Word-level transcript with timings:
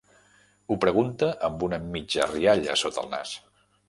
Ho 0.69 0.77
pregunta 0.85 1.29
amb 1.49 1.65
una 1.67 1.79
mitja 1.97 2.27
rialla 2.31 2.79
sota 2.85 3.05
el 3.05 3.13
nas. 3.13 3.35